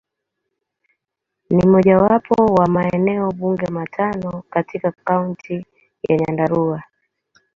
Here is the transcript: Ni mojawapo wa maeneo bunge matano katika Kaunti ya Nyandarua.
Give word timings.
Ni 1.51 1.65
mojawapo 1.65 2.45
wa 2.45 2.67
maeneo 2.67 3.31
bunge 3.31 3.65
matano 3.67 4.43
katika 4.49 4.91
Kaunti 4.91 5.65
ya 6.09 6.17
Nyandarua. 6.17 6.83